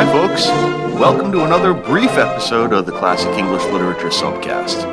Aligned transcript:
Hi, 0.00 0.06
folks. 0.12 0.46
Welcome 1.00 1.32
to 1.32 1.42
another 1.42 1.74
brief 1.74 2.12
episode 2.12 2.72
of 2.72 2.86
the 2.86 2.92
Classic 2.92 3.36
English 3.36 3.64
Literature 3.64 4.10
Subcast. 4.10 4.84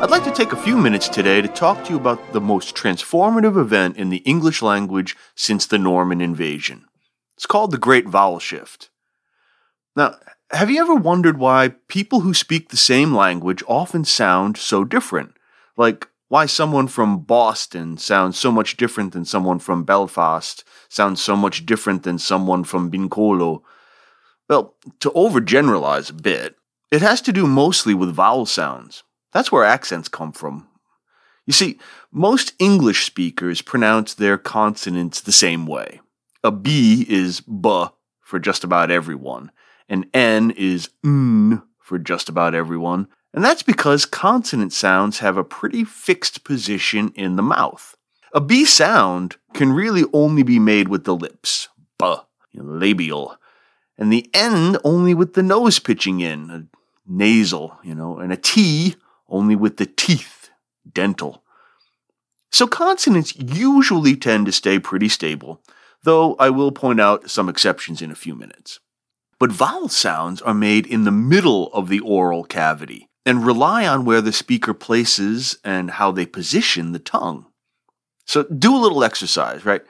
I'd 0.00 0.10
like 0.10 0.22
to 0.22 0.30
take 0.30 0.52
a 0.52 0.62
few 0.62 0.76
minutes 0.76 1.08
today 1.08 1.42
to 1.42 1.48
talk 1.48 1.82
to 1.82 1.90
you 1.90 1.96
about 1.96 2.32
the 2.32 2.40
most 2.40 2.76
transformative 2.76 3.60
event 3.60 3.96
in 3.96 4.10
the 4.10 4.18
English 4.18 4.62
language 4.62 5.16
since 5.34 5.66
the 5.66 5.76
Norman 5.76 6.20
invasion. 6.20 6.84
It's 7.36 7.46
called 7.46 7.72
the 7.72 7.78
Great 7.78 8.06
Vowel 8.06 8.38
Shift. 8.38 8.90
Now, 9.96 10.14
have 10.52 10.70
you 10.70 10.80
ever 10.82 10.94
wondered 10.94 11.38
why 11.38 11.74
people 11.88 12.20
who 12.20 12.32
speak 12.32 12.68
the 12.68 12.76
same 12.76 13.12
language 13.12 13.64
often 13.66 14.04
sound 14.04 14.56
so 14.56 14.84
different? 14.84 15.32
Like 15.76 16.06
why 16.28 16.46
someone 16.46 16.86
from 16.86 17.22
Boston 17.24 17.96
sounds 17.98 18.38
so 18.38 18.52
much 18.52 18.76
different 18.76 19.14
than 19.14 19.24
someone 19.24 19.58
from 19.58 19.82
Belfast, 19.82 20.62
sounds 20.88 21.20
so 21.20 21.34
much 21.34 21.66
different 21.66 22.04
than 22.04 22.18
someone 22.18 22.62
from 22.62 22.88
Bincolo. 22.88 23.62
Well, 24.48 24.74
to 25.00 25.10
overgeneralize 25.10 26.10
a 26.10 26.14
bit, 26.14 26.56
it 26.90 27.02
has 27.02 27.20
to 27.22 27.32
do 27.32 27.46
mostly 27.46 27.94
with 27.94 28.14
vowel 28.14 28.46
sounds. 28.46 29.02
That's 29.32 29.52
where 29.52 29.64
accents 29.64 30.08
come 30.08 30.32
from. 30.32 30.68
You 31.46 31.52
see, 31.52 31.78
most 32.12 32.54
English 32.58 33.04
speakers 33.04 33.62
pronounce 33.62 34.14
their 34.14 34.38
consonants 34.38 35.20
the 35.20 35.32
same 35.32 35.66
way. 35.66 36.00
A 36.42 36.50
B 36.50 37.06
is 37.08 37.40
B 37.40 37.86
for 38.20 38.38
just 38.38 38.64
about 38.64 38.90
everyone. 38.90 39.50
An 39.88 40.06
N 40.14 40.50
is 40.52 40.90
N 41.04 41.62
for 41.78 41.98
just 41.98 42.28
about 42.28 42.54
everyone. 42.54 43.08
And 43.34 43.44
that's 43.44 43.62
because 43.62 44.06
consonant 44.06 44.72
sounds 44.72 45.18
have 45.18 45.36
a 45.36 45.44
pretty 45.44 45.84
fixed 45.84 46.44
position 46.44 47.12
in 47.14 47.36
the 47.36 47.42
mouth. 47.42 47.94
A 48.32 48.40
B 48.40 48.64
sound 48.64 49.36
can 49.54 49.72
really 49.72 50.04
only 50.12 50.42
be 50.42 50.58
made 50.58 50.88
with 50.88 51.04
the 51.04 51.16
lips, 51.16 51.68
b, 51.98 52.14
labial, 52.54 53.36
and 53.98 54.12
the 54.12 54.30
N 54.32 54.78
only 54.84 55.12
with 55.12 55.34
the 55.34 55.42
nose 55.42 55.78
pitching 55.78 56.20
in, 56.20 56.68
nasal, 57.06 57.78
you 57.82 57.94
know, 57.94 58.18
and 58.18 58.32
a 58.32 58.36
T 58.36 58.94
only 59.28 59.56
with 59.56 59.76
the 59.76 59.86
teeth, 59.86 60.50
dental. 60.90 61.42
So 62.50 62.66
consonants 62.66 63.36
usually 63.36 64.16
tend 64.16 64.46
to 64.46 64.52
stay 64.52 64.78
pretty 64.78 65.08
stable, 65.08 65.60
though 66.04 66.34
I 66.36 66.48
will 66.50 66.72
point 66.72 67.00
out 67.00 67.28
some 67.28 67.48
exceptions 67.48 68.00
in 68.00 68.10
a 68.10 68.16
few 68.16 68.34
minutes. 68.34 68.80
But 69.38 69.52
vowel 69.52 69.88
sounds 69.88 70.40
are 70.42 70.54
made 70.54 70.86
in 70.86 71.04
the 71.04 71.12
middle 71.12 71.72
of 71.72 71.88
the 71.88 72.00
oral 72.00 72.44
cavity, 72.44 73.08
and 73.26 73.44
rely 73.44 73.86
on 73.86 74.06
where 74.06 74.22
the 74.22 74.32
speaker 74.32 74.72
places 74.72 75.58
and 75.62 75.90
how 75.90 76.10
they 76.10 76.24
position 76.24 76.92
the 76.92 76.98
tongue. 76.98 77.44
So 78.24 78.44
do 78.44 78.74
a 78.74 78.78
little 78.78 79.04
exercise, 79.04 79.64
right? 79.64 79.82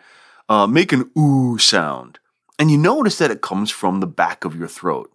Uh, 0.49 0.67
make 0.67 0.93
an 0.93 1.11
ooh 1.17 1.59
sound, 1.59 2.19
and 2.59 2.71
you 2.71 2.79
notice 2.79 3.19
that 3.19 3.31
it 3.31 3.41
comes 3.41 3.71
from 3.71 4.01
the 4.01 4.07
back 4.07 4.45
of 4.45 4.57
your 4.57 4.69
throat. 4.69 5.11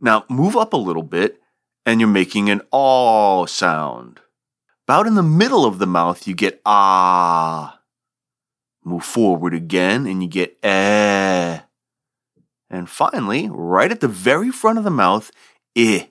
Now 0.00 0.24
move 0.28 0.56
up 0.56 0.72
a 0.72 0.78
little 0.78 1.02
bit, 1.02 1.40
and 1.84 2.00
you're 2.00 2.08
making 2.08 2.50
an 2.50 2.62
aw 2.70 3.46
sound. 3.46 4.20
About 4.86 5.06
in 5.06 5.14
the 5.14 5.22
middle 5.22 5.64
of 5.64 5.78
the 5.78 5.86
mouth, 5.86 6.26
you 6.26 6.34
get 6.34 6.60
ah. 6.64 7.80
Move 8.84 9.04
forward 9.04 9.52
again, 9.52 10.06
and 10.06 10.22
you 10.22 10.28
get 10.28 10.56
eh. 10.62 11.60
And 12.70 12.88
finally, 12.88 13.48
right 13.50 13.90
at 13.90 14.00
the 14.00 14.08
very 14.08 14.50
front 14.50 14.78
of 14.78 14.84
the 14.84 14.90
mouth, 14.90 15.30
eh. 15.74 16.06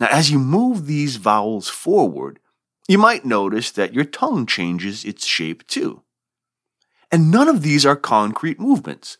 Now, 0.00 0.08
as 0.10 0.30
you 0.30 0.38
move 0.38 0.86
these 0.86 1.16
vowels 1.16 1.68
forward, 1.68 2.38
you 2.88 2.98
might 2.98 3.24
notice 3.24 3.70
that 3.72 3.94
your 3.94 4.04
tongue 4.04 4.46
changes 4.46 5.04
its 5.04 5.26
shape 5.26 5.66
too. 5.66 6.02
And 7.12 7.30
none 7.30 7.46
of 7.46 7.62
these 7.62 7.84
are 7.84 7.94
concrete 7.94 8.58
movements. 8.58 9.18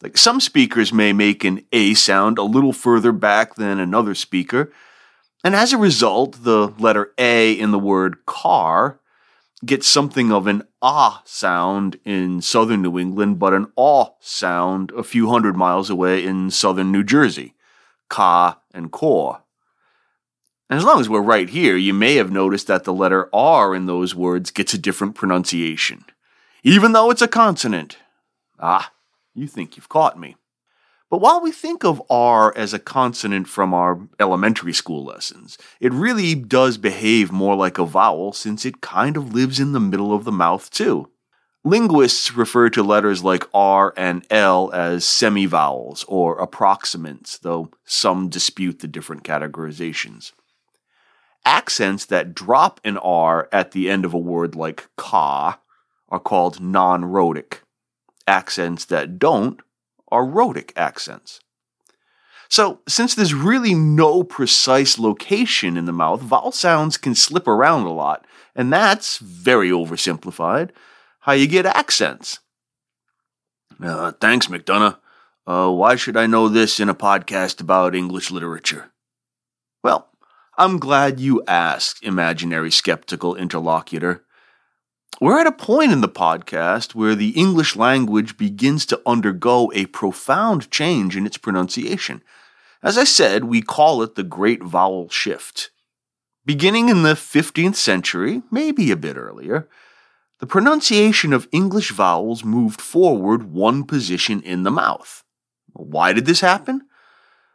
Like 0.00 0.16
some 0.16 0.40
speakers 0.40 0.92
may 0.92 1.12
make 1.12 1.44
an 1.44 1.64
A 1.72 1.94
sound 1.94 2.38
a 2.38 2.42
little 2.44 2.72
further 2.72 3.12
back 3.12 3.56
than 3.56 3.78
another 3.78 4.14
speaker, 4.14 4.72
and 5.44 5.54
as 5.56 5.72
a 5.72 5.78
result, 5.78 6.44
the 6.44 6.68
letter 6.78 7.12
A 7.18 7.52
in 7.52 7.72
the 7.72 7.78
word 7.78 8.24
car 8.26 9.00
gets 9.64 9.86
something 9.86 10.32
of 10.32 10.46
an 10.46 10.62
ah 10.80 11.22
sound 11.24 11.98
in 12.04 12.40
southern 12.40 12.82
New 12.82 12.98
England, 12.98 13.38
but 13.38 13.54
an 13.54 13.66
aw 13.76 14.10
sound 14.20 14.92
a 14.92 15.02
few 15.02 15.28
hundred 15.28 15.56
miles 15.56 15.90
away 15.90 16.24
in 16.24 16.50
southern 16.50 16.90
New 16.90 17.04
Jersey. 17.04 17.54
Ka 18.08 18.60
and 18.74 18.90
core. 18.90 19.42
And 20.68 20.78
as 20.78 20.84
long 20.84 21.00
as 21.00 21.08
we're 21.08 21.20
right 21.20 21.48
here, 21.48 21.76
you 21.76 21.94
may 21.94 22.16
have 22.16 22.30
noticed 22.30 22.66
that 22.66 22.84
the 22.84 22.92
letter 22.92 23.28
R 23.32 23.74
in 23.74 23.86
those 23.86 24.14
words 24.14 24.50
gets 24.50 24.74
a 24.74 24.78
different 24.78 25.14
pronunciation, 25.14 26.04
even 26.62 26.92
though 26.92 27.10
it's 27.10 27.22
a 27.22 27.28
consonant. 27.28 27.98
Ah, 28.58 28.92
you 29.34 29.46
think 29.46 29.76
you've 29.76 29.88
caught 29.88 30.18
me. 30.18 30.36
But 31.10 31.20
while 31.20 31.42
we 31.42 31.52
think 31.52 31.84
of 31.84 32.02
R 32.08 32.56
as 32.56 32.72
a 32.72 32.78
consonant 32.78 33.46
from 33.46 33.74
our 33.74 34.00
elementary 34.18 34.72
school 34.72 35.04
lessons, 35.04 35.58
it 35.78 35.92
really 35.92 36.34
does 36.34 36.78
behave 36.78 37.30
more 37.30 37.54
like 37.54 37.78
a 37.78 37.84
vowel 37.84 38.32
since 38.32 38.64
it 38.64 38.80
kind 38.80 39.18
of 39.18 39.34
lives 39.34 39.60
in 39.60 39.72
the 39.72 39.80
middle 39.80 40.14
of 40.14 40.24
the 40.24 40.32
mouth 40.32 40.70
too. 40.70 41.10
Linguists 41.64 42.34
refer 42.34 42.70
to 42.70 42.82
letters 42.82 43.22
like 43.22 43.46
R 43.52 43.92
and 43.96 44.24
L 44.30 44.70
as 44.72 45.04
semivowels 45.04 46.04
or 46.08 46.38
approximants, 46.44 47.38
though 47.38 47.70
some 47.84 48.28
dispute 48.28 48.80
the 48.80 48.88
different 48.88 49.22
categorizations. 49.22 50.32
Accents 51.44 52.06
that 52.06 52.34
drop 52.34 52.80
an 52.84 52.96
R 52.96 53.48
at 53.52 53.72
the 53.72 53.90
end 53.90 54.04
of 54.04 54.14
a 54.14 54.18
word 54.18 54.56
like 54.56 54.88
ka 54.96 55.60
are 56.12 56.20
called 56.20 56.60
non 56.60 57.04
rhotic. 57.04 57.62
Accents 58.28 58.84
that 58.84 59.18
don't 59.18 59.60
are 60.12 60.24
rhotic 60.24 60.72
accents. 60.76 61.40
So, 62.48 62.80
since 62.86 63.14
there's 63.14 63.34
really 63.34 63.74
no 63.74 64.22
precise 64.22 64.98
location 64.98 65.76
in 65.76 65.86
the 65.86 65.92
mouth, 65.92 66.20
vowel 66.20 66.52
sounds 66.52 66.98
can 66.98 67.16
slip 67.16 67.48
around 67.48 67.86
a 67.86 67.92
lot, 67.92 68.24
and 68.54 68.72
that's 68.72 69.18
very 69.18 69.70
oversimplified 69.70 70.70
how 71.20 71.32
you 71.32 71.46
get 71.46 71.66
accents. 71.66 72.40
Uh, 73.82 74.12
thanks, 74.12 74.48
McDonough. 74.48 74.98
Uh, 75.46 75.70
why 75.70 75.96
should 75.96 76.16
I 76.16 76.26
know 76.26 76.48
this 76.48 76.78
in 76.78 76.88
a 76.88 76.94
podcast 76.94 77.60
about 77.60 77.94
English 77.94 78.30
literature? 78.30 78.92
Well, 79.82 80.08
I'm 80.58 80.78
glad 80.78 81.20
you 81.20 81.42
asked, 81.48 82.04
imaginary 82.04 82.70
skeptical 82.70 83.34
interlocutor. 83.34 84.24
We're 85.20 85.38
at 85.38 85.46
a 85.46 85.52
point 85.52 85.92
in 85.92 86.00
the 86.00 86.08
podcast 86.08 86.94
where 86.94 87.14
the 87.14 87.30
English 87.30 87.76
language 87.76 88.36
begins 88.36 88.86
to 88.86 89.00
undergo 89.06 89.70
a 89.74 89.86
profound 89.86 90.70
change 90.70 91.16
in 91.16 91.26
its 91.26 91.36
pronunciation. 91.36 92.22
As 92.82 92.98
I 92.98 93.04
said, 93.04 93.44
we 93.44 93.62
call 93.62 94.02
it 94.02 94.16
the 94.16 94.24
Great 94.24 94.62
Vowel 94.62 95.08
Shift. 95.08 95.70
Beginning 96.44 96.88
in 96.88 97.04
the 97.04 97.14
15th 97.14 97.76
century, 97.76 98.42
maybe 98.50 98.90
a 98.90 98.96
bit 98.96 99.16
earlier, 99.16 99.68
the 100.40 100.46
pronunciation 100.46 101.32
of 101.32 101.46
English 101.52 101.92
vowels 101.92 102.44
moved 102.44 102.80
forward 102.80 103.52
one 103.52 103.84
position 103.84 104.42
in 104.42 104.64
the 104.64 104.72
mouth. 104.72 105.22
Why 105.72 106.12
did 106.12 106.26
this 106.26 106.40
happen? 106.40 106.82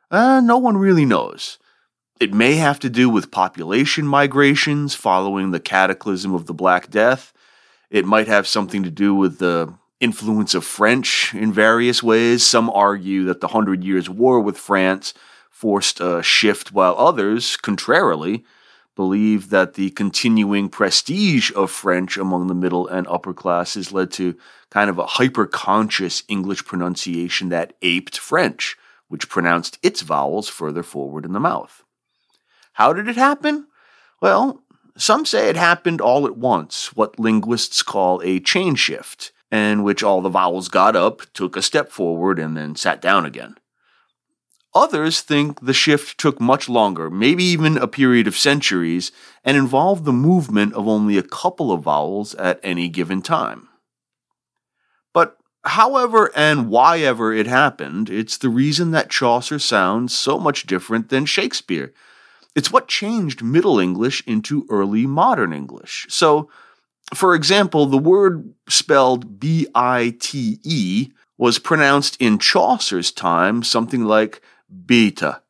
Uh, 0.09 0.39
no 0.39 0.57
one 0.57 0.77
really 0.77 1.05
knows. 1.05 1.59
It 2.21 2.33
may 2.33 2.55
have 2.55 2.79
to 2.79 2.89
do 2.89 3.09
with 3.09 3.29
population 3.29 4.07
migrations 4.07 4.95
following 4.95 5.51
the 5.51 5.59
cataclysm 5.59 6.33
of 6.33 6.45
the 6.45 6.53
Black 6.53 6.89
Death. 6.89 7.33
It 7.89 8.05
might 8.05 8.27
have 8.27 8.47
something 8.47 8.83
to 8.83 8.91
do 8.91 9.15
with 9.15 9.39
the 9.39 9.73
influence 9.99 10.53
of 10.53 10.65
French 10.65 11.33
in 11.33 11.51
various 11.51 12.03
ways. 12.03 12.45
Some 12.45 12.69
argue 12.69 13.23
that 13.25 13.41
the 13.41 13.49
Hundred 13.49 13.83
Years' 13.83 14.09
War 14.09 14.39
with 14.39 14.57
France 14.57 15.13
forced 15.49 15.99
a 15.99 16.21
shift, 16.21 16.71
while 16.71 16.95
others, 16.97 17.57
contrarily, 17.57 18.45
believe 18.95 19.49
that 19.49 19.75
the 19.75 19.91
continuing 19.91 20.69
prestige 20.69 21.51
of 21.55 21.71
French 21.71 22.17
among 22.17 22.47
the 22.47 22.55
middle 22.55 22.87
and 22.87 23.07
upper 23.07 23.33
classes 23.33 23.91
led 23.91 24.11
to 24.11 24.35
kind 24.69 24.89
of 24.89 24.99
a 24.99 25.05
hyper 25.05 25.45
conscious 25.45 26.23
English 26.27 26.65
pronunciation 26.65 27.49
that 27.49 27.73
aped 27.81 28.17
French, 28.17 28.75
which 29.07 29.29
pronounced 29.29 29.79
its 29.81 30.01
vowels 30.01 30.49
further 30.49 30.83
forward 30.83 31.25
in 31.25 31.31
the 31.31 31.39
mouth. 31.39 31.83
How 32.73 32.91
did 32.91 33.07
it 33.07 33.15
happen? 33.15 33.67
Well, 34.19 34.61
some 34.97 35.25
say 35.25 35.49
it 35.49 35.55
happened 35.55 36.01
all 36.01 36.25
at 36.25 36.37
once, 36.37 36.95
what 36.95 37.19
linguists 37.19 37.83
call 37.83 38.21
a 38.23 38.39
chain 38.39 38.75
shift, 38.75 39.31
in 39.51 39.83
which 39.83 40.03
all 40.03 40.21
the 40.21 40.29
vowels 40.29 40.69
got 40.69 40.95
up, 40.95 41.21
took 41.33 41.55
a 41.55 41.61
step 41.61 41.89
forward, 41.89 42.39
and 42.39 42.57
then 42.57 42.75
sat 42.75 43.01
down 43.01 43.25
again. 43.25 43.55
Others 44.73 45.21
think 45.21 45.61
the 45.61 45.73
shift 45.73 46.17
took 46.17 46.39
much 46.39 46.69
longer, 46.69 47.09
maybe 47.09 47.43
even 47.43 47.77
a 47.77 47.87
period 47.87 48.27
of 48.27 48.37
centuries, 48.37 49.11
and 49.43 49.57
involved 49.57 50.05
the 50.05 50.13
movement 50.13 50.73
of 50.73 50.87
only 50.87 51.17
a 51.17 51.23
couple 51.23 51.71
of 51.71 51.83
vowels 51.83 52.35
at 52.35 52.59
any 52.61 52.89
given 52.89 53.21
time. 53.21 53.69
But 55.13 55.37
however 55.63 56.31
and 56.35 56.69
why 56.69 56.99
ever 56.99 57.33
it 57.33 57.47
happened, 57.47 58.09
it's 58.09 58.37
the 58.37 58.49
reason 58.49 58.91
that 58.91 59.09
Chaucer 59.09 59.57
sounds 59.57 60.13
so 60.13 60.37
much 60.37 60.67
different 60.67 61.09
than 61.09 61.25
Shakespeare 61.25 61.93
it's 62.57 62.71
what 62.71 62.87
changed 62.87 63.43
Middle 63.43 63.79
English 63.79 64.23
into 64.25 64.65
early 64.67 65.05
modern 65.05 65.53
English. 65.53 66.07
So, 66.09 66.49
for 67.13 67.35
example, 67.35 67.85
the 67.85 67.99
word 67.99 68.51
spelled 68.67 69.39
B 69.39 69.67
I 69.75 70.17
T 70.19 70.59
E 70.63 71.11
was 71.37 71.59
pronounced 71.59 72.19
in 72.19 72.39
Chaucer's 72.39 73.11
time 73.11 73.61
something 73.61 74.05
like 74.05 74.41
beta. 74.87 75.43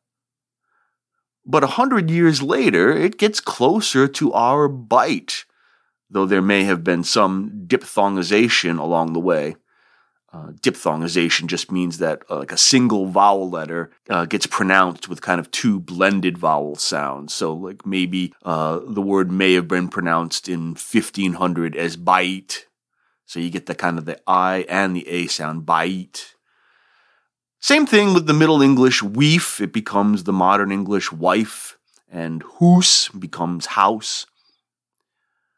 But 1.46 1.64
a 1.64 1.78
hundred 1.78 2.10
years 2.10 2.42
later, 2.42 2.92
it 2.92 3.16
gets 3.16 3.40
closer 3.40 4.06
to 4.06 4.34
our 4.34 4.68
bite, 4.68 5.46
though 6.10 6.26
there 6.26 6.42
may 6.42 6.64
have 6.64 6.84
been 6.84 7.04
some 7.04 7.64
diphthongization 7.66 8.78
along 8.78 9.14
the 9.14 9.20
way. 9.20 9.56
Uh, 10.30 10.52
diphthongization 10.60 11.46
just 11.46 11.72
means 11.72 11.98
that 11.98 12.22
uh, 12.28 12.36
like 12.36 12.52
a 12.52 12.58
single 12.58 13.06
vowel 13.06 13.48
letter 13.48 13.90
uh, 14.10 14.26
gets 14.26 14.46
pronounced 14.46 15.08
with 15.08 15.22
kind 15.22 15.40
of 15.40 15.50
two 15.50 15.80
blended 15.80 16.36
vowel 16.36 16.76
sounds. 16.76 17.32
So 17.32 17.54
like 17.54 17.86
maybe 17.86 18.34
uh, 18.42 18.80
the 18.86 19.00
word 19.00 19.32
may 19.32 19.54
have 19.54 19.66
been 19.68 19.88
pronounced 19.88 20.46
in 20.46 20.74
1500 20.74 21.74
as 21.74 21.96
bite. 21.96 22.66
So 23.24 23.40
you 23.40 23.48
get 23.48 23.66
the 23.66 23.74
kind 23.74 23.96
of 23.96 24.04
the 24.04 24.20
I 24.26 24.66
and 24.68 24.94
the 24.94 25.08
A 25.08 25.28
sound, 25.28 25.64
bite. 25.64 26.34
Same 27.60 27.86
thing 27.86 28.14
with 28.14 28.26
the 28.26 28.34
Middle 28.34 28.62
English 28.62 29.02
weef. 29.02 29.60
It 29.60 29.72
becomes 29.72 30.24
the 30.24 30.32
modern 30.32 30.70
English 30.70 31.10
wife, 31.10 31.76
and 32.10 32.42
hoose 32.58 33.08
becomes 33.08 33.66
house. 33.66 34.26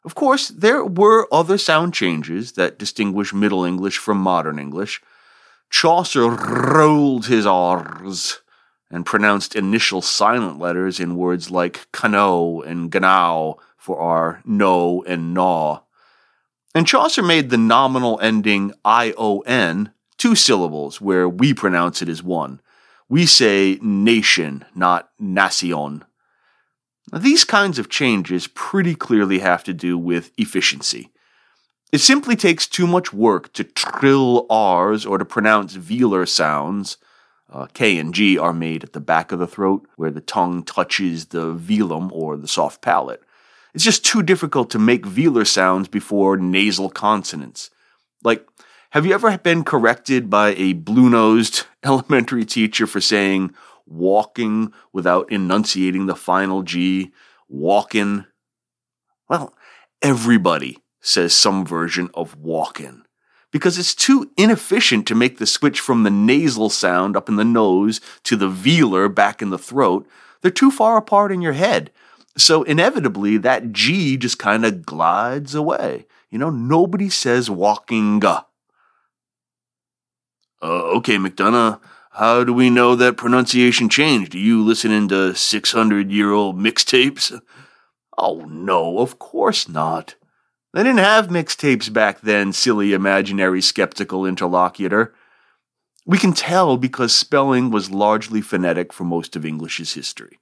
Of 0.03 0.15
course, 0.15 0.47
there 0.47 0.83
were 0.83 1.27
other 1.31 1.57
sound 1.57 1.93
changes 1.93 2.53
that 2.53 2.79
distinguish 2.79 3.33
Middle 3.33 3.63
English 3.63 3.97
from 3.97 4.17
Modern 4.17 4.57
English. 4.57 5.01
Chaucer 5.69 6.29
rolled 6.29 7.27
his 7.27 7.45
R's 7.45 8.41
and 8.89 9.05
pronounced 9.05 9.55
initial 9.55 10.01
silent 10.01 10.59
letters 10.59 10.99
in 10.99 11.15
words 11.15 11.49
like 11.49 11.87
canoe 11.91 12.61
and 12.61 12.91
ganow 12.91 13.57
for 13.77 13.99
our 13.99 14.41
no 14.43 15.03
and 15.07 15.33
naw. 15.33 15.81
And 16.73 16.87
Chaucer 16.87 17.21
made 17.21 17.49
the 17.49 17.57
nominal 17.57 18.19
ending 18.21 18.73
ion 18.83 19.91
two 20.17 20.35
syllables, 20.35 21.01
where 21.01 21.27
we 21.27 21.53
pronounce 21.53 22.01
it 22.01 22.09
as 22.09 22.21
one. 22.21 22.61
We 23.09 23.25
say 23.25 23.79
nation, 23.81 24.65
not 24.75 25.09
nation. 25.19 26.05
These 27.13 27.43
kinds 27.43 27.79
of 27.79 27.89
changes 27.89 28.47
pretty 28.47 28.95
clearly 28.95 29.39
have 29.39 29.63
to 29.65 29.73
do 29.73 29.97
with 29.97 30.31
efficiency. 30.37 31.11
It 31.91 31.99
simply 31.99 32.37
takes 32.37 32.67
too 32.67 32.87
much 32.87 33.11
work 33.11 33.51
to 33.53 33.65
trill 33.65 34.45
R's 34.49 35.05
or 35.05 35.17
to 35.17 35.25
pronounce 35.25 35.75
velar 35.75 36.27
sounds. 36.27 36.97
Uh, 37.51 37.67
K 37.73 37.97
and 37.97 38.13
G 38.13 38.37
are 38.37 38.53
made 38.53 38.83
at 38.83 38.93
the 38.93 39.01
back 39.01 39.33
of 39.33 39.39
the 39.39 39.47
throat, 39.47 39.85
where 39.97 40.11
the 40.11 40.21
tongue 40.21 40.63
touches 40.63 41.27
the 41.27 41.53
velum 41.53 42.09
or 42.13 42.37
the 42.37 42.47
soft 42.47 42.81
palate. 42.81 43.21
It's 43.73 43.83
just 43.83 44.05
too 44.05 44.23
difficult 44.23 44.69
to 44.69 44.79
make 44.79 45.05
velar 45.05 45.45
sounds 45.45 45.89
before 45.89 46.37
nasal 46.37 46.89
consonants. 46.89 47.69
Like, 48.23 48.47
have 48.91 49.05
you 49.05 49.13
ever 49.13 49.37
been 49.37 49.65
corrected 49.65 50.29
by 50.29 50.53
a 50.55 50.73
blue 50.73 51.09
nosed 51.09 51.65
elementary 51.83 52.45
teacher 52.45 52.87
for 52.87 53.01
saying 53.01 53.53
walking 53.91 54.73
without 54.93 55.31
enunciating 55.31 56.05
the 56.05 56.15
final 56.15 56.63
G, 56.63 57.11
walking. 57.47 58.25
Well, 59.27 59.53
everybody 60.01 60.79
says 60.99 61.33
some 61.33 61.65
version 61.65 62.09
of 62.13 62.37
walking 62.37 63.03
because 63.51 63.77
it's 63.77 63.93
too 63.93 64.31
inefficient 64.37 65.05
to 65.07 65.15
make 65.15 65.37
the 65.37 65.45
switch 65.45 65.79
from 65.79 66.03
the 66.03 66.09
nasal 66.09 66.69
sound 66.69 67.17
up 67.17 67.27
in 67.27 67.35
the 67.35 67.45
nose 67.45 68.01
to 68.23 68.35
the 68.35 68.49
velar 68.49 69.13
back 69.13 69.41
in 69.41 69.49
the 69.49 69.57
throat. 69.57 70.07
They're 70.41 70.51
too 70.51 70.71
far 70.71 70.97
apart 70.97 71.31
in 71.31 71.41
your 71.41 71.53
head. 71.53 71.91
So 72.37 72.63
inevitably, 72.63 73.37
that 73.37 73.73
G 73.73 74.15
just 74.17 74.39
kind 74.39 74.65
of 74.65 74.85
glides 74.85 75.53
away. 75.53 76.07
You 76.29 76.39
know, 76.39 76.49
nobody 76.49 77.09
says 77.09 77.49
walking. 77.49 78.23
Uh, 78.23 78.43
okay, 80.61 81.17
McDonough, 81.17 81.81
how 82.13 82.43
do 82.43 82.51
we 82.51 82.69
know 82.69 82.95
that 82.95 83.15
pronunciation 83.15 83.87
changed? 83.87 84.35
Are 84.35 84.39
you 84.39 84.61
listening 84.61 85.07
to 85.09 85.33
600 85.33 86.11
year 86.11 86.31
old 86.31 86.57
mixtapes? 86.57 87.39
Oh, 88.17 88.45
no, 88.49 88.99
of 88.99 89.17
course 89.17 89.69
not. 89.69 90.15
They 90.73 90.83
didn't 90.83 90.99
have 90.99 91.27
mixtapes 91.27 91.91
back 91.91 92.21
then, 92.21 92.51
silly 92.51 92.93
imaginary 92.93 93.61
skeptical 93.61 94.25
interlocutor. 94.25 95.13
We 96.05 96.17
can 96.17 96.33
tell 96.33 96.77
because 96.77 97.15
spelling 97.15 97.71
was 97.71 97.91
largely 97.91 98.41
phonetic 98.41 98.91
for 98.91 99.05
most 99.05 99.35
of 99.35 99.45
English's 99.45 99.93
history. 99.93 100.39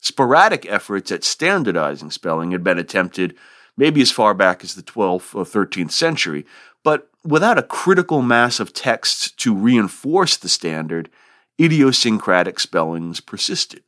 Sporadic 0.00 0.66
efforts 0.66 1.10
at 1.10 1.24
standardizing 1.24 2.10
spelling 2.10 2.50
had 2.50 2.62
been 2.62 2.78
attempted 2.78 3.34
maybe 3.76 4.02
as 4.02 4.12
far 4.12 4.34
back 4.34 4.62
as 4.62 4.74
the 4.74 4.82
12th 4.82 5.34
or 5.34 5.44
13th 5.44 5.92
century, 5.92 6.44
but 6.84 7.10
without 7.28 7.58
a 7.58 7.62
critical 7.62 8.22
mass 8.22 8.58
of 8.58 8.72
texts 8.72 9.30
to 9.30 9.54
reinforce 9.54 10.36
the 10.38 10.48
standard, 10.48 11.10
idiosyncratic 11.60 12.58
spellings 12.58 13.20
persisted. 13.20 13.82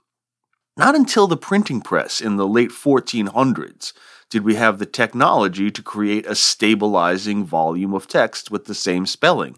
Not 0.77 0.95
until 0.95 1.27
the 1.27 1.39
printing 1.39 1.81
press 1.81 2.21
in 2.21 2.37
the 2.37 2.47
late 2.47 2.71
1400s 2.71 3.95
did 4.29 4.45
we 4.45 4.57
have 4.57 4.79
the 4.79 4.87
technology 4.87 5.71
to 5.71 5.83
create 5.83 6.27
a 6.27 6.35
stabilizing 6.35 7.45
volume 7.45 7.95
of 7.95 8.07
text 8.07 8.51
with 8.51 8.67
the 8.67 8.75
same 8.75 9.07
spelling. 9.07 9.57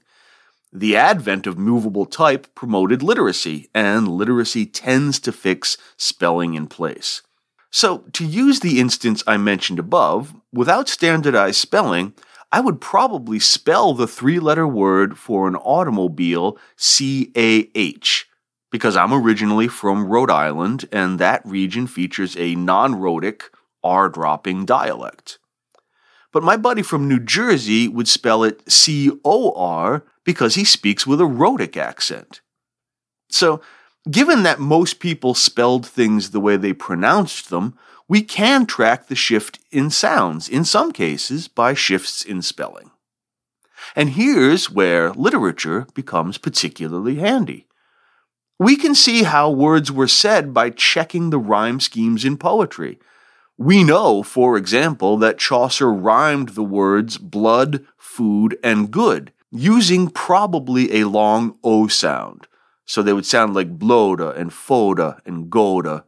The 0.72 0.96
advent 0.96 1.46
of 1.46 1.58
movable 1.58 2.06
type 2.06 2.54
promoted 2.54 3.02
literacy, 3.02 3.68
and 3.74 4.08
literacy 4.08 4.64
tends 4.64 5.18
to 5.20 5.32
fix 5.32 5.76
spelling 5.98 6.54
in 6.54 6.68
place. 6.68 7.20
So, 7.70 8.04
to 8.12 8.24
use 8.24 8.60
the 8.60 8.80
instance 8.80 9.22
I 9.26 9.36
mentioned 9.36 9.78
above, 9.78 10.34
without 10.52 10.88
standardized 10.88 11.58
spelling, 11.58 12.14
I 12.52 12.60
would 12.60 12.82
probably 12.82 13.38
spell 13.38 13.94
the 13.94 14.06
three 14.06 14.38
letter 14.38 14.68
word 14.68 15.18
for 15.18 15.48
an 15.48 15.56
automobile 15.56 16.58
C 16.76 17.32
A 17.34 17.70
H 17.74 18.28
because 18.70 18.94
I'm 18.94 19.12
originally 19.12 19.68
from 19.68 20.06
Rhode 20.06 20.30
Island 20.30 20.86
and 20.92 21.18
that 21.18 21.44
region 21.46 21.86
features 21.86 22.36
a 22.36 22.54
non 22.54 22.94
rhotic 22.96 23.50
R 23.82 24.10
dropping 24.10 24.66
dialect. 24.66 25.38
But 26.30 26.42
my 26.42 26.58
buddy 26.58 26.82
from 26.82 27.08
New 27.08 27.20
Jersey 27.20 27.88
would 27.88 28.08
spell 28.08 28.44
it 28.44 28.70
C 28.70 29.10
O 29.24 29.52
R 29.52 30.04
because 30.24 30.54
he 30.54 30.64
speaks 30.64 31.06
with 31.06 31.22
a 31.22 31.26
rhotic 31.26 31.78
accent. 31.78 32.42
So, 33.30 33.62
given 34.10 34.42
that 34.42 34.60
most 34.60 35.00
people 35.00 35.34
spelled 35.34 35.86
things 35.86 36.30
the 36.30 36.40
way 36.40 36.58
they 36.58 36.74
pronounced 36.74 37.48
them, 37.48 37.78
we 38.12 38.20
can 38.20 38.66
track 38.66 39.06
the 39.06 39.14
shift 39.14 39.58
in 39.70 39.88
sounds, 39.88 40.46
in 40.46 40.66
some 40.66 40.92
cases 40.92 41.48
by 41.48 41.72
shifts 41.72 42.22
in 42.22 42.42
spelling. 42.42 42.90
And 43.96 44.10
here's 44.10 44.70
where 44.70 45.14
literature 45.14 45.86
becomes 45.94 46.36
particularly 46.36 47.14
handy. 47.14 47.66
We 48.58 48.76
can 48.76 48.94
see 48.94 49.22
how 49.22 49.50
words 49.50 49.90
were 49.90 50.08
said 50.08 50.52
by 50.52 50.68
checking 50.68 51.30
the 51.30 51.38
rhyme 51.38 51.80
schemes 51.80 52.22
in 52.22 52.36
poetry. 52.36 52.98
We 53.56 53.82
know, 53.82 54.22
for 54.22 54.58
example, 54.58 55.16
that 55.16 55.38
Chaucer 55.38 55.90
rhymed 55.90 56.50
the 56.50 56.62
words 56.62 57.16
blood, 57.16 57.86
food, 57.96 58.58
and 58.62 58.90
good, 58.90 59.32
using 59.50 60.10
probably 60.10 61.00
a 61.00 61.08
long 61.08 61.56
O 61.64 61.88
sound. 61.88 62.46
So 62.84 63.02
they 63.02 63.14
would 63.14 63.24
sound 63.24 63.54
like 63.54 63.78
bloda 63.78 64.36
and 64.36 64.50
foda 64.50 65.22
and 65.24 65.48
goda 65.48 66.04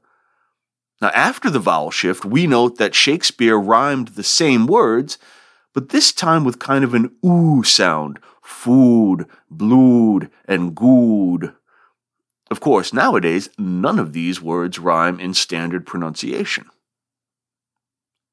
now, 1.00 1.10
after 1.10 1.50
the 1.50 1.58
vowel 1.58 1.90
shift, 1.90 2.24
we 2.24 2.46
note 2.46 2.78
that 2.78 2.94
Shakespeare 2.94 3.58
rhymed 3.58 4.08
the 4.08 4.22
same 4.22 4.66
words, 4.66 5.18
but 5.72 5.88
this 5.88 6.12
time 6.12 6.44
with 6.44 6.58
kind 6.58 6.84
of 6.84 6.94
an 6.94 7.14
oo 7.24 7.62
sound 7.62 8.18
food, 8.42 9.26
blood, 9.50 10.30
and 10.46 10.74
good. 10.74 11.52
Of 12.50 12.60
course, 12.60 12.92
nowadays, 12.92 13.48
none 13.58 13.98
of 13.98 14.12
these 14.12 14.40
words 14.40 14.78
rhyme 14.78 15.18
in 15.18 15.34
standard 15.34 15.86
pronunciation. 15.86 16.66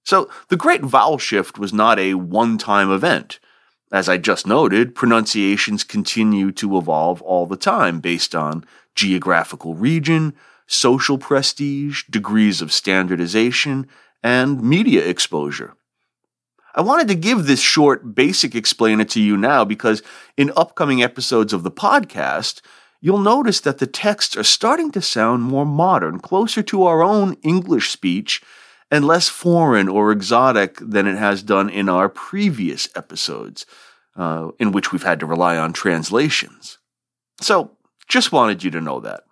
So, 0.04 0.30
the 0.50 0.58
great 0.58 0.82
vowel 0.82 1.18
shift 1.18 1.58
was 1.58 1.74
not 1.74 1.98
a 1.98 2.16
one 2.16 2.58
time 2.58 2.92
event. 2.92 3.40
As 3.92 4.08
I 4.08 4.18
just 4.18 4.46
noted, 4.46 4.96
pronunciations 4.96 5.84
continue 5.84 6.52
to 6.54 6.78
evolve 6.78 7.22
all 7.22 7.46
the 7.46 7.58
time 7.58 8.00
based 8.00 8.36
on 8.36 8.66
geographical 8.96 9.76
region, 9.76 10.34
social 10.68 11.18
prestige, 11.18 12.04
degrees 12.10 12.62
of 12.62 12.72
standardization, 12.72 13.88
and 14.24 14.62
media 14.62 15.06
exposure. 15.06 15.74
I 16.74 16.82
wanted 16.82 17.10
to 17.10 17.16
give 17.16 17.46
this 17.46 17.60
short, 17.60 18.16
basic 18.16 18.56
explainer 18.56 19.04
to 19.06 19.22
you 19.22 19.36
now 19.36 19.66
because 19.66 20.02
in 20.38 20.54
upcoming 20.56 21.04
episodes 21.04 21.52
of 21.52 21.64
the 21.64 21.72
podcast, 21.72 22.62
you'll 23.02 23.18
notice 23.18 23.60
that 23.62 23.80
the 23.80 23.88
texts 23.88 24.38
are 24.38 24.44
starting 24.44 24.92
to 24.92 25.02
sound 25.02 25.44
more 25.44 25.66
modern, 25.66 26.20
closer 26.20 26.62
to 26.64 26.84
our 26.84 27.04
own 27.04 27.34
English 27.44 27.90
speech, 27.90 28.42
and 28.90 29.06
less 29.06 29.28
foreign 29.28 29.90
or 29.90 30.12
exotic 30.12 30.78
than 30.82 31.08
it 31.08 31.18
has 31.18 31.44
done 31.44 31.70
in 31.70 31.90
our 31.90 32.08
previous 32.10 32.90
episodes, 32.96 33.66
uh, 34.16 34.50
in 34.60 34.72
which 34.72 34.92
we've 34.92 35.04
had 35.04 35.20
to 35.20 35.26
rely 35.26 35.58
on 35.58 35.74
translations. 35.74 36.78
So, 37.40 37.72
just 38.08 38.32
wanted 38.32 38.64
you 38.64 38.72
to 38.72 38.82
know 38.82 39.00
that. 39.00 39.24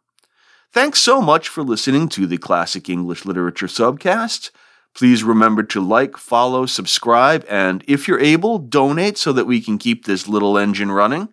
Thanks 0.71 0.99
so 0.99 1.19
much 1.19 1.49
for 1.49 1.63
listening 1.63 2.09
to 2.09 2.27
the 2.27 2.37
Classic 2.37 2.87
English 2.89 3.25
Literature 3.25 3.65
Subcast. 3.65 4.51
Please 4.93 5.23
remember 5.23 5.63
to 5.63 5.81
like, 5.81 6.15
follow, 6.15 6.67
subscribe, 6.67 7.43
and 7.49 7.83
if 7.87 8.07
you're 8.07 8.19
able, 8.19 8.59
donate 8.59 9.17
so 9.17 9.33
that 9.33 9.47
we 9.47 9.61
can 9.61 9.79
keep 9.79 10.05
this 10.05 10.27
little 10.27 10.59
engine 10.59 10.91
running. 10.91 11.29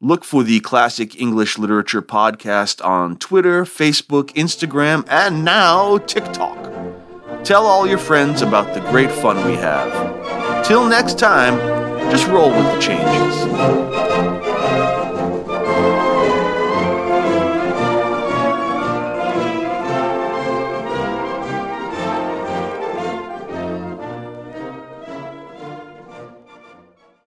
Look 0.00 0.24
for 0.24 0.42
the 0.42 0.58
Classic 0.58 1.20
English 1.20 1.56
Literature 1.56 2.02
Podcast 2.02 2.84
on 2.84 3.16
Twitter, 3.16 3.64
Facebook, 3.64 4.32
Instagram, 4.32 5.06
and 5.08 5.44
now 5.44 5.98
TikTok. 5.98 7.44
Tell 7.44 7.64
all 7.64 7.86
your 7.86 7.98
friends 7.98 8.42
about 8.42 8.74
the 8.74 8.80
great 8.90 9.12
fun 9.12 9.44
we 9.46 9.54
have. 9.54 10.64
Till 10.66 10.88
next 10.88 11.16
time, 11.16 11.58
just 12.10 12.26
roll 12.26 12.50
with 12.50 12.74
the 12.74 12.80
changes. 12.80 14.37